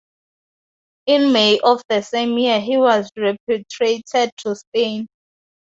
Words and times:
In 1.05 1.31
May 1.31 1.59
of 1.63 1.83
the 1.87 2.01
same 2.01 2.35
year 2.39 2.59
he 2.59 2.75
was 2.75 3.11
repatriated 3.15 4.31
to 4.39 4.55
Spain. 4.55 5.05